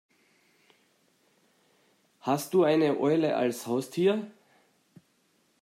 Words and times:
Hast 2.21 2.55
du 2.55 2.63
eine 2.63 2.99
Eule 2.99 3.35
als 3.35 3.67
Haustier? 3.67 4.25